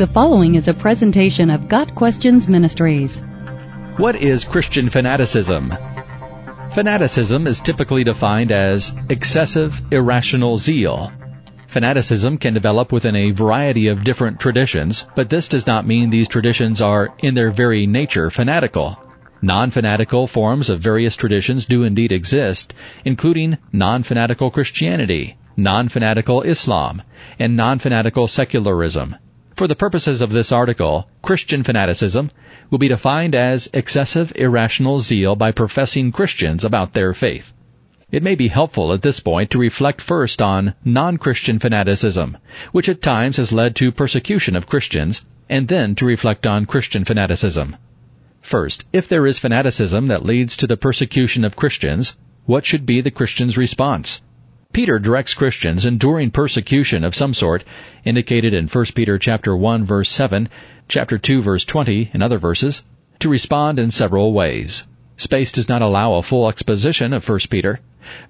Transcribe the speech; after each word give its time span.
The 0.00 0.06
following 0.06 0.54
is 0.54 0.66
a 0.66 0.72
presentation 0.72 1.50
of 1.50 1.68
Got 1.68 1.94
Questions 1.94 2.48
Ministries. 2.48 3.20
What 3.98 4.16
is 4.16 4.46
Christian 4.46 4.88
fanaticism? 4.88 5.74
Fanaticism 6.72 7.46
is 7.46 7.60
typically 7.60 8.02
defined 8.02 8.50
as 8.50 8.94
excessive, 9.10 9.78
irrational 9.92 10.56
zeal. 10.56 11.12
Fanaticism 11.68 12.38
can 12.38 12.54
develop 12.54 12.92
within 12.92 13.14
a 13.14 13.32
variety 13.32 13.88
of 13.88 14.02
different 14.02 14.40
traditions, 14.40 15.06
but 15.14 15.28
this 15.28 15.48
does 15.48 15.66
not 15.66 15.86
mean 15.86 16.08
these 16.08 16.28
traditions 16.28 16.80
are, 16.80 17.12
in 17.18 17.34
their 17.34 17.50
very 17.50 17.86
nature, 17.86 18.30
fanatical. 18.30 18.98
Non-fanatical 19.42 20.26
forms 20.28 20.70
of 20.70 20.80
various 20.80 21.14
traditions 21.14 21.66
do 21.66 21.82
indeed 21.82 22.10
exist, 22.10 22.72
including 23.04 23.58
non-fanatical 23.70 24.50
Christianity, 24.50 25.36
non-fanatical 25.58 26.40
Islam, 26.40 27.02
and 27.38 27.54
non-fanatical 27.54 28.28
secularism. 28.28 29.16
For 29.60 29.68
the 29.68 29.76
purposes 29.76 30.22
of 30.22 30.32
this 30.32 30.52
article, 30.52 31.06
Christian 31.20 31.62
fanaticism 31.64 32.30
will 32.70 32.78
be 32.78 32.88
defined 32.88 33.34
as 33.34 33.68
excessive 33.74 34.32
irrational 34.34 35.00
zeal 35.00 35.36
by 35.36 35.52
professing 35.52 36.12
Christians 36.12 36.64
about 36.64 36.94
their 36.94 37.12
faith. 37.12 37.52
It 38.10 38.22
may 38.22 38.36
be 38.36 38.48
helpful 38.48 38.90
at 38.90 39.02
this 39.02 39.20
point 39.20 39.50
to 39.50 39.58
reflect 39.58 40.00
first 40.00 40.40
on 40.40 40.72
non-Christian 40.82 41.58
fanaticism, 41.58 42.38
which 42.72 42.88
at 42.88 43.02
times 43.02 43.36
has 43.36 43.52
led 43.52 43.76
to 43.76 43.92
persecution 43.92 44.56
of 44.56 44.66
Christians, 44.66 45.26
and 45.50 45.68
then 45.68 45.94
to 45.96 46.06
reflect 46.06 46.46
on 46.46 46.64
Christian 46.64 47.04
fanaticism. 47.04 47.76
First, 48.40 48.86
if 48.94 49.08
there 49.08 49.26
is 49.26 49.38
fanaticism 49.38 50.06
that 50.06 50.24
leads 50.24 50.56
to 50.56 50.66
the 50.66 50.78
persecution 50.78 51.44
of 51.44 51.56
Christians, 51.56 52.16
what 52.46 52.64
should 52.64 52.86
be 52.86 53.02
the 53.02 53.10
Christian's 53.10 53.58
response? 53.58 54.22
Peter 54.72 55.00
directs 55.00 55.34
Christians 55.34 55.84
enduring 55.84 56.30
persecution 56.30 57.02
of 57.02 57.16
some 57.16 57.34
sort, 57.34 57.64
indicated 58.04 58.54
in 58.54 58.68
1 58.68 58.84
Peter 58.94 59.18
chapter 59.18 59.56
1 59.56 59.84
verse 59.84 60.08
7, 60.08 60.48
chapter 60.86 61.18
2 61.18 61.42
verse 61.42 61.64
20, 61.64 62.10
and 62.14 62.22
other 62.22 62.38
verses, 62.38 62.84
to 63.18 63.28
respond 63.28 63.80
in 63.80 63.90
several 63.90 64.32
ways. 64.32 64.86
Space 65.16 65.50
does 65.50 65.68
not 65.68 65.82
allow 65.82 66.14
a 66.14 66.22
full 66.22 66.48
exposition 66.48 67.12
of 67.12 67.28
1 67.28 67.40
Peter, 67.50 67.80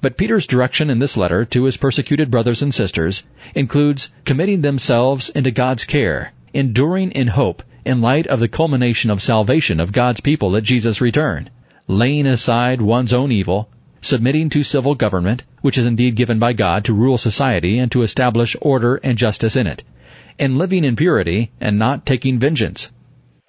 but 0.00 0.16
Peter's 0.16 0.46
direction 0.46 0.88
in 0.88 0.98
this 0.98 1.14
letter 1.14 1.44
to 1.44 1.64
his 1.64 1.76
persecuted 1.76 2.30
brothers 2.30 2.62
and 2.62 2.74
sisters 2.74 3.22
includes 3.54 4.10
committing 4.24 4.62
themselves 4.62 5.28
into 5.28 5.50
God's 5.50 5.84
care, 5.84 6.32
enduring 6.54 7.10
in 7.10 7.28
hope 7.28 7.62
in 7.84 8.00
light 8.00 8.26
of 8.26 8.40
the 8.40 8.48
culmination 8.48 9.10
of 9.10 9.22
salvation 9.22 9.78
of 9.78 9.92
God's 9.92 10.20
people 10.20 10.56
at 10.56 10.62
Jesus' 10.62 11.02
return, 11.02 11.50
laying 11.86 12.26
aside 12.26 12.80
one's 12.80 13.12
own 13.12 13.30
evil, 13.30 13.68
submitting 14.00 14.50
to 14.50 14.64
civil 14.64 14.94
government, 14.94 15.44
which 15.60 15.76
is 15.76 15.86
indeed 15.86 16.14
given 16.14 16.38
by 16.38 16.52
God 16.52 16.84
to 16.84 16.94
rule 16.94 17.18
society 17.18 17.78
and 17.78 17.92
to 17.92 18.02
establish 18.02 18.56
order 18.60 18.96
and 18.96 19.18
justice 19.18 19.56
in 19.56 19.66
it, 19.66 19.84
and 20.38 20.58
living 20.58 20.84
in 20.84 20.96
purity 20.96 21.50
and 21.60 21.78
not 21.78 22.06
taking 22.06 22.38
vengeance. 22.38 22.92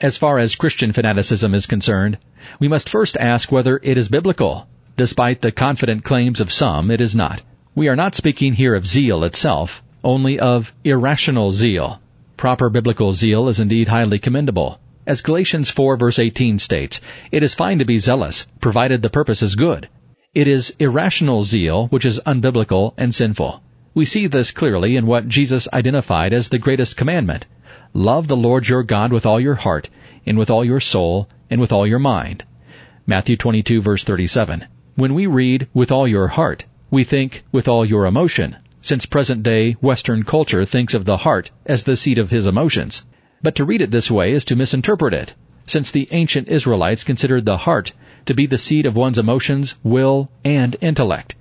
As 0.00 0.16
far 0.16 0.38
as 0.38 0.54
Christian 0.56 0.92
fanaticism 0.92 1.54
is 1.54 1.66
concerned, 1.66 2.18
we 2.58 2.68
must 2.68 2.88
first 2.88 3.16
ask 3.18 3.52
whether 3.52 3.78
it 3.82 3.98
is 3.98 4.08
biblical. 4.08 4.66
Despite 4.96 5.40
the 5.40 5.52
confident 5.52 6.04
claims 6.04 6.40
of 6.40 6.52
some, 6.52 6.90
it 6.90 7.00
is 7.00 7.14
not. 7.14 7.42
We 7.74 7.88
are 7.88 7.96
not 7.96 8.14
speaking 8.14 8.54
here 8.54 8.74
of 8.74 8.86
zeal 8.86 9.24
itself, 9.24 9.82
only 10.02 10.38
of 10.38 10.74
irrational 10.84 11.52
zeal. 11.52 12.00
Proper 12.36 12.70
biblical 12.70 13.12
zeal 13.12 13.48
is 13.48 13.60
indeed 13.60 13.88
highly 13.88 14.18
commendable. 14.18 14.80
As 15.06 15.20
Galatians 15.20 15.70
4 15.70 15.96
verse 15.96 16.18
18 16.18 16.58
states, 16.58 17.00
it 17.30 17.42
is 17.42 17.54
fine 17.54 17.78
to 17.78 17.84
be 17.84 17.98
zealous, 17.98 18.46
provided 18.60 19.02
the 19.02 19.10
purpose 19.10 19.42
is 19.42 19.54
good. 19.54 19.88
It 20.32 20.46
is 20.46 20.72
irrational 20.78 21.42
zeal 21.42 21.88
which 21.88 22.04
is 22.04 22.20
unbiblical 22.24 22.94
and 22.96 23.12
sinful. 23.12 23.64
We 23.94 24.04
see 24.04 24.28
this 24.28 24.52
clearly 24.52 24.94
in 24.94 25.06
what 25.06 25.26
Jesus 25.26 25.66
identified 25.72 26.32
as 26.32 26.48
the 26.50 26.58
greatest 26.60 26.96
commandment. 26.96 27.46
Love 27.94 28.28
the 28.28 28.36
Lord 28.36 28.68
your 28.68 28.84
God 28.84 29.12
with 29.12 29.26
all 29.26 29.40
your 29.40 29.56
heart, 29.56 29.90
and 30.24 30.38
with 30.38 30.48
all 30.48 30.64
your 30.64 30.78
soul, 30.78 31.28
and 31.50 31.60
with 31.60 31.72
all 31.72 31.84
your 31.84 31.98
mind. 31.98 32.44
Matthew 33.08 33.36
22 33.36 33.82
verse 33.82 34.04
37. 34.04 34.66
When 34.94 35.14
we 35.14 35.26
read 35.26 35.66
with 35.74 35.90
all 35.90 36.06
your 36.06 36.28
heart, 36.28 36.64
we 36.92 37.02
think 37.02 37.42
with 37.50 37.66
all 37.66 37.84
your 37.84 38.06
emotion, 38.06 38.54
since 38.80 39.06
present 39.06 39.42
day 39.42 39.72
Western 39.80 40.22
culture 40.22 40.64
thinks 40.64 40.94
of 40.94 41.06
the 41.06 41.16
heart 41.26 41.50
as 41.66 41.82
the 41.82 41.96
seat 41.96 42.20
of 42.20 42.30
his 42.30 42.46
emotions. 42.46 43.04
But 43.42 43.56
to 43.56 43.64
read 43.64 43.82
it 43.82 43.90
this 43.90 44.12
way 44.12 44.30
is 44.30 44.44
to 44.44 44.54
misinterpret 44.54 45.12
it, 45.12 45.34
since 45.66 45.90
the 45.90 46.06
ancient 46.12 46.46
Israelites 46.46 47.02
considered 47.02 47.46
the 47.46 47.56
heart 47.56 47.90
to 48.26 48.34
be 48.34 48.46
the 48.46 48.58
seat 48.58 48.86
of 48.86 48.96
one's 48.96 49.18
emotions, 49.18 49.76
will, 49.82 50.30
and 50.44 50.76
intellect. 50.80 51.34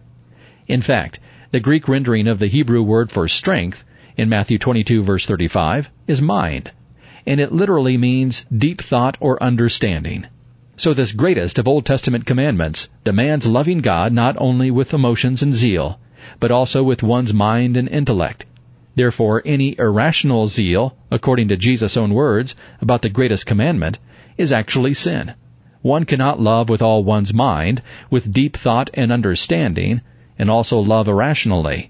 In 0.68 0.82
fact, 0.82 1.20
the 1.52 1.60
Greek 1.60 1.88
rendering 1.88 2.28
of 2.28 2.40
the 2.40 2.48
Hebrew 2.48 2.84
word 2.84 3.12
for 3.12 3.28
strength 3.28 3.84
in 4.18 4.30
Matthew 4.30 4.58
22 4.58 5.02
verse 5.02 5.26
35 5.26 5.90
is 6.08 6.22
mind, 6.22 6.72
and 7.26 7.40
it 7.40 7.52
literally 7.52 7.98
means 7.98 8.46
deep 8.56 8.82
thought 8.82 9.18
or 9.20 9.42
understanding. 9.42 10.26
So 10.76 10.94
this 10.94 11.12
greatest 11.12 11.60
of 11.60 11.68
Old 11.68 11.86
Testament 11.86 12.26
commandments 12.26 12.88
demands 13.04 13.48
loving 13.48 13.82
God 13.82 14.14
not 14.14 14.36
only 14.38 14.72
with 14.72 14.94
emotions 14.94 15.42
and 15.42 15.54
zeal, 15.54 16.00
but 16.40 16.52
also 16.52 16.84
with 16.84 17.04
one's 17.04 17.34
mind 17.34 17.76
and 17.76 17.90
intellect. 17.90 18.46
Therefore, 18.96 19.42
any 19.46 19.78
irrational 19.80 20.48
zeal, 20.48 20.96
according 21.10 21.48
to 21.50 21.58
Jesus' 21.58 21.98
own 21.98 22.14
words, 22.14 22.56
about 22.82 23.02
the 23.02 23.10
greatest 23.10 23.46
commandment, 23.46 23.98
is 24.38 24.52
actually 24.52 24.94
sin. 24.94 25.34
One 25.82 26.04
cannot 26.04 26.42
love 26.42 26.68
with 26.68 26.82
all 26.82 27.06
one's 27.06 27.34
mind, 27.34 27.82
with 28.10 28.34
deep 28.34 28.58
thought 28.58 28.90
and 28.96 29.14
understanding, 29.14 30.02
and 30.38 30.50
also 30.50 30.78
love 30.78 31.08
irrationally. 31.08 31.90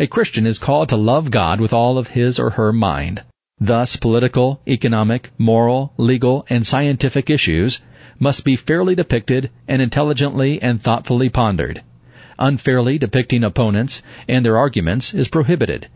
A 0.00 0.08
Christian 0.08 0.44
is 0.44 0.58
called 0.58 0.88
to 0.88 0.96
love 0.96 1.30
God 1.30 1.60
with 1.60 1.72
all 1.72 1.98
of 1.98 2.08
his 2.08 2.38
or 2.38 2.50
her 2.50 2.72
mind. 2.72 3.22
Thus, 3.60 3.94
political, 3.94 4.60
economic, 4.66 5.30
moral, 5.38 5.92
legal, 5.96 6.44
and 6.50 6.66
scientific 6.66 7.30
issues 7.30 7.80
must 8.18 8.44
be 8.44 8.56
fairly 8.56 8.94
depicted 8.94 9.50
and 9.68 9.80
intelligently 9.80 10.60
and 10.60 10.80
thoughtfully 10.80 11.28
pondered. 11.28 11.82
Unfairly 12.38 12.98
depicting 12.98 13.44
opponents 13.44 14.02
and 14.28 14.44
their 14.44 14.58
arguments 14.58 15.14
is 15.14 15.28
prohibited, 15.28 15.88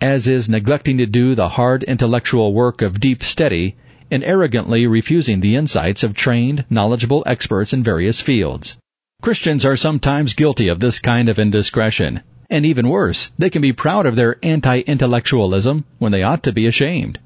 as 0.00 0.28
is 0.28 0.48
neglecting 0.48 0.98
to 0.98 1.06
do 1.06 1.34
the 1.34 1.48
hard 1.48 1.82
intellectual 1.84 2.52
work 2.52 2.82
of 2.82 3.00
deep 3.00 3.24
study 3.24 3.74
and 4.10 4.24
arrogantly 4.24 4.86
refusing 4.86 5.40
the 5.40 5.56
insights 5.56 6.02
of 6.02 6.14
trained, 6.14 6.64
knowledgeable 6.70 7.22
experts 7.26 7.72
in 7.72 7.82
various 7.82 8.20
fields. 8.20 8.78
Christians 9.20 9.64
are 9.64 9.76
sometimes 9.76 10.34
guilty 10.34 10.68
of 10.68 10.80
this 10.80 10.98
kind 10.98 11.28
of 11.28 11.38
indiscretion. 11.38 12.22
And 12.50 12.64
even 12.64 12.88
worse, 12.88 13.30
they 13.36 13.50
can 13.50 13.60
be 13.60 13.72
proud 13.72 14.06
of 14.06 14.16
their 14.16 14.36
anti-intellectualism 14.42 15.84
when 15.98 16.12
they 16.12 16.22
ought 16.22 16.42
to 16.44 16.52
be 16.52 16.66
ashamed. 16.66 17.18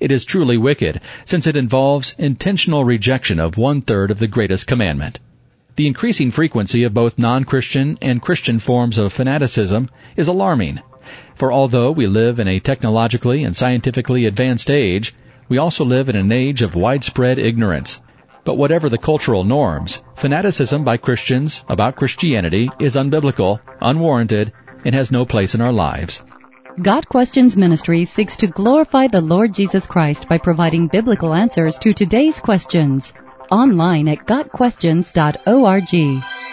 It 0.00 0.10
is 0.10 0.24
truly 0.24 0.56
wicked, 0.56 1.00
since 1.24 1.46
it 1.46 1.56
involves 1.56 2.16
intentional 2.18 2.84
rejection 2.84 3.38
of 3.38 3.56
one 3.56 3.82
third 3.82 4.10
of 4.10 4.18
the 4.20 4.26
greatest 4.26 4.66
commandment. 4.66 5.18
The 5.76 5.86
increasing 5.86 6.30
frequency 6.30 6.84
of 6.84 6.94
both 6.94 7.18
non-Christian 7.18 7.98
and 8.00 8.22
Christian 8.22 8.58
forms 8.58 8.96
of 8.96 9.12
fanaticism 9.12 9.90
is 10.16 10.28
alarming. 10.28 10.80
For 11.34 11.52
although 11.52 11.90
we 11.90 12.06
live 12.06 12.40
in 12.40 12.48
a 12.48 12.60
technologically 12.60 13.44
and 13.44 13.56
scientifically 13.56 14.24
advanced 14.24 14.70
age, 14.70 15.14
we 15.48 15.58
also 15.58 15.84
live 15.84 16.08
in 16.08 16.16
an 16.16 16.32
age 16.32 16.62
of 16.62 16.74
widespread 16.74 17.38
ignorance. 17.38 18.00
But 18.44 18.56
whatever 18.56 18.88
the 18.88 18.98
cultural 18.98 19.44
norms, 19.44 20.02
fanaticism 20.16 20.84
by 20.84 20.98
Christians 20.98 21.64
about 21.68 21.96
Christianity 21.96 22.68
is 22.78 22.96
unbiblical, 22.96 23.60
unwarranted, 23.80 24.52
and 24.84 24.94
has 24.94 25.10
no 25.10 25.24
place 25.24 25.54
in 25.54 25.60
our 25.60 25.72
lives. 25.72 26.22
Got 26.82 27.08
Questions 27.08 27.56
Ministry 27.56 28.04
seeks 28.04 28.36
to 28.38 28.48
glorify 28.48 29.06
the 29.06 29.20
Lord 29.20 29.54
Jesus 29.54 29.86
Christ 29.86 30.28
by 30.28 30.38
providing 30.38 30.88
biblical 30.88 31.32
answers 31.32 31.78
to 31.78 31.92
today's 31.92 32.40
questions. 32.40 33.12
Online 33.50 34.08
at 34.08 34.26
GotQuestions.org. 34.26 36.43